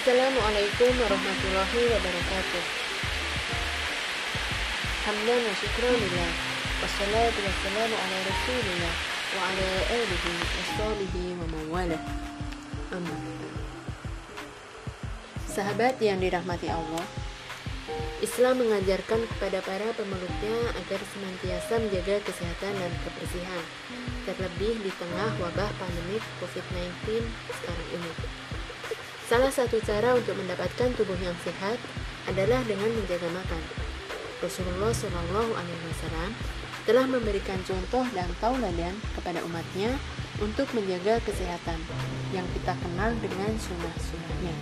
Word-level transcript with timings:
Assalamualaikum 0.00 0.96
warahmatullahi 0.96 1.80
wabarakatuh. 1.92 2.64
Hamdan 5.04 5.40
wa 5.44 5.52
syukran 5.60 5.92
lillah. 5.92 6.32
Wassalatu 6.80 7.38
wassalamu 7.44 7.96
ala 8.00 8.16
rasulillah 8.24 8.94
wa 9.36 9.40
ala 9.44 9.68
alihi 9.92 10.32
wa 10.40 10.64
sahbihi 10.72 11.24
wa 11.36 11.46
mawalah. 11.52 12.02
Sahabat 15.52 16.00
yang 16.00 16.16
dirahmati 16.16 16.72
Allah, 16.72 17.04
Islam 18.24 18.64
mengajarkan 18.64 19.20
kepada 19.36 19.60
para 19.60 19.92
pemeluknya 20.00 20.80
agar 20.80 21.00
senantiasa 21.12 21.76
menjaga 21.76 22.24
kesehatan 22.24 22.72
dan 22.72 22.92
kebersihan, 23.04 23.62
terlebih 24.24 24.80
di 24.80 24.92
tengah 24.96 25.28
wabah 25.44 25.68
pandemi 25.76 26.16
COVID-19 26.40 27.20
sekarang 27.52 27.88
ini. 28.00 28.12
Salah 29.30 29.54
satu 29.54 29.78
cara 29.86 30.18
untuk 30.18 30.34
mendapatkan 30.34 30.90
tubuh 30.98 31.14
yang 31.22 31.38
sehat 31.46 31.78
adalah 32.26 32.66
dengan 32.66 32.90
menjaga 32.90 33.30
makan. 33.30 33.62
Rasulullah 34.42 34.90
Shallallahu 34.90 35.54
Alaihi 35.54 35.84
Wasallam 35.86 36.30
telah 36.82 37.06
memberikan 37.06 37.62
contoh 37.62 38.02
dan 38.10 38.26
tauladan 38.42 38.90
kepada 39.14 39.38
umatnya 39.46 39.94
untuk 40.42 40.66
menjaga 40.74 41.22
kesehatan 41.22 41.78
yang 42.34 42.42
kita 42.58 42.74
kenal 42.74 43.14
dengan 43.22 43.54
sunnah-sunnahnya. 43.54 44.54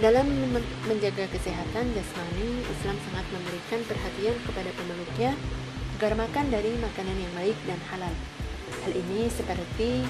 Dalam 0.00 0.24
menjaga 0.88 1.28
kesehatan 1.28 1.92
jasmani, 1.92 2.64
Islam 2.72 2.96
sangat 3.04 3.26
memberikan 3.36 3.84
perhatian 3.84 4.36
kepada 4.48 4.72
pemeluknya 4.72 5.36
agar 6.00 6.16
makan 6.16 6.46
dari 6.48 6.72
makanan 6.80 7.20
yang 7.20 7.32
baik 7.36 7.58
dan 7.68 7.76
halal. 7.92 8.14
Hal 8.80 8.92
ini 8.96 9.28
seperti 9.28 10.08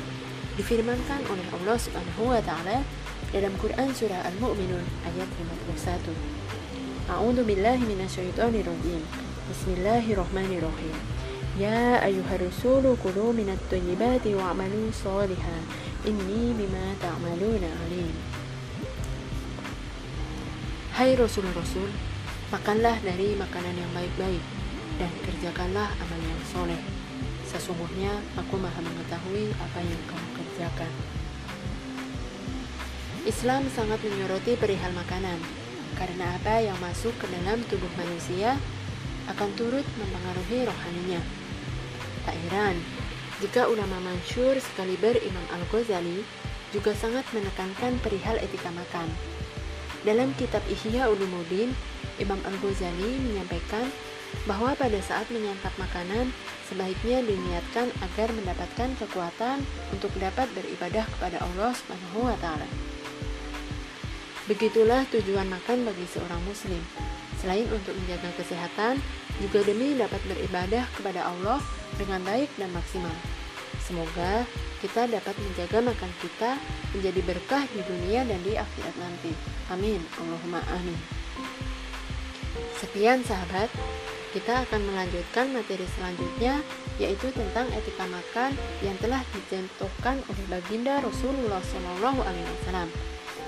difirmankan 0.59 1.23
oleh 1.31 1.47
Allah 1.55 1.79
Subhanahu 1.79 2.35
wa 2.35 2.43
taala 2.43 2.83
dalam 3.31 3.55
Quran 3.63 3.95
surah 3.95 4.27
Al-Mu'minun 4.27 4.83
ayat 5.07 5.31
51. 5.71 7.15
A'udzu 7.15 7.47
billahi 7.47 7.87
minasyaitonir 7.87 8.67
rajim. 8.67 9.03
Bismillahirrahmanirrahim. 9.55 10.97
Ya 11.63 12.03
ayyuhar 12.03 12.43
rusulu 12.43 12.99
kulu 12.99 13.31
minat 13.31 13.63
thayyibati 13.71 14.35
wa'malu 14.35 14.91
shalihan. 14.91 15.63
Inni 16.03 16.51
bima 16.59 16.99
ta'maluna 16.99 17.71
alim. 17.87 18.15
Hai 20.99 21.15
Rasul-Rasul, 21.15 21.95
makanlah 22.51 22.99
dari 23.07 23.39
makanan 23.39 23.79
yang 23.79 23.91
baik-baik 23.95 24.43
dan 24.99 25.15
kerjakanlah 25.23 25.95
amal 25.95 26.19
yang 26.19 26.43
soleh 26.51 26.83
Sesungguhnya 27.49 28.13
aku 28.37 28.61
maha 28.61 28.77
mengetahui 28.85 29.49
apa 29.57 29.81
yang 29.81 30.03
kamu 30.05 30.29
kerjakan. 30.37 30.48
Islam 33.29 33.69
sangat 33.71 34.01
menyoroti 34.03 34.57
perihal 34.57 34.91
makanan, 34.97 35.37
karena 35.95 36.33
apa 36.35 36.65
yang 36.65 36.75
masuk 36.81 37.13
ke 37.21 37.29
dalam 37.29 37.61
tubuh 37.69 37.93
manusia 38.01 38.57
akan 39.29 39.53
turut 39.55 39.85
mempengaruhi 40.01 40.65
rohaninya. 40.65 41.21
Tak 42.25 42.35
heran, 42.49 42.81
jika 43.45 43.69
ulama 43.69 44.01
masyur 44.01 44.57
sekaliber 44.57 45.15
Imam 45.21 45.47
Al-Ghazali 45.55 46.25
juga 46.73 46.97
sangat 46.97 47.29
menekankan 47.37 48.01
perihal 48.01 48.41
etika 48.41 48.73
makan. 48.73 49.13
Dalam 50.09 50.33
kitab 50.41 50.65
Ihya 50.67 51.13
Ulumuddin, 51.13 51.77
Imam 52.17 52.41
Al-Ghazali 52.43 53.21
menyampaikan 53.29 53.87
bahwa 54.45 54.73
pada 54.77 54.99
saat 55.05 55.29
menyantap 55.29 55.73
makanan, 55.77 56.33
sebaiknya 56.69 57.25
diniatkan 57.25 57.89
agar 58.05 58.29
mendapatkan 58.33 58.91
kekuatan 59.01 59.65
untuk 59.93 60.13
dapat 60.21 60.49
beribadah 60.57 61.05
kepada 61.17 61.41
Allah 61.41 61.73
Subhanahu 61.73 62.29
wa 62.29 62.37
taala. 62.41 62.69
Begitulah 64.49 65.05
tujuan 65.13 65.49
makan 65.53 65.85
bagi 65.85 66.09
seorang 66.09 66.41
muslim. 66.49 66.81
Selain 67.39 67.69
untuk 67.69 67.93
menjaga 67.93 68.33
kesehatan, 68.41 68.97
juga 69.39 69.61
demi 69.63 69.95
dapat 69.95 70.19
beribadah 70.25 70.89
kepada 70.97 71.29
Allah 71.29 71.61
dengan 72.01 72.25
baik 72.25 72.51
dan 72.57 72.73
maksimal. 72.73 73.13
Semoga 73.85 74.49
kita 74.81 75.07
dapat 75.07 75.35
menjaga 75.37 75.79
makan 75.85 76.13
kita 76.23 76.57
menjadi 76.97 77.21
berkah 77.29 77.65
di 77.71 77.81
dunia 77.85 78.25
dan 78.25 78.41
di 78.43 78.57
akhirat 78.57 78.97
nanti. 78.97 79.33
Amin. 79.69 80.01
Allahumma 80.17 80.65
amin. 80.73 80.99
Sekian 82.79 83.23
sahabat, 83.27 83.71
kita 84.31 84.69
akan 84.69 84.81
melanjutkan 84.85 85.51
materi 85.53 85.87
selanjutnya 85.97 86.61
yaitu 87.01 87.33
tentang 87.33 87.71
etika 87.73 88.05
makan 88.11 88.53
yang 88.85 88.97
telah 89.01 89.23
dijentuhkan 89.33 90.21
oleh 90.29 90.45
baginda 90.51 91.01
Rasulullah 91.01 91.63
Shallallahu 91.63 92.21
Alaihi 92.23 92.49
Wasallam. 92.61 92.89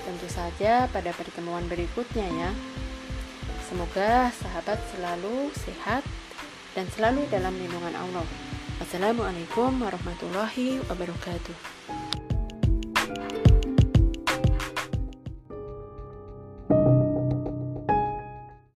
Tentu 0.01 0.27
saja 0.31 0.89
pada 0.89 1.13
pertemuan 1.13 1.67
berikutnya 1.69 2.25
ya. 2.25 2.49
Semoga 3.69 4.33
sahabat 4.35 4.81
selalu 4.91 5.53
sehat 5.55 6.03
dan 6.75 6.89
selalu 6.91 7.27
dalam 7.31 7.55
lindungan 7.55 7.95
Allah. 7.95 8.25
Wassalamualaikum 8.81 9.77
warahmatullahi 9.77 10.81
wabarakatuh. 10.89 11.80